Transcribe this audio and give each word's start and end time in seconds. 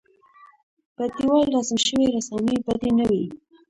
پر 0.95 1.07
دېوال 1.15 1.45
رسم 1.55 1.77
شوې 1.87 2.07
رسامۍ 2.15 2.57
بدې 2.65 2.91
نه 2.97 3.05
وې. 3.09 3.23